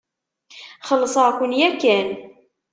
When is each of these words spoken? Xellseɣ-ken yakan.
Xellseɣ-ken 0.87 1.57
yakan. 1.59 2.09